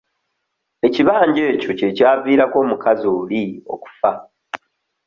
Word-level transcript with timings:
Ekibanja 0.87 1.43
ekyo 1.53 1.71
kye 1.79 1.89
kyaviirako 1.97 2.57
omukazi 2.63 3.05
oli 3.19 3.41
okufa. 3.73 4.11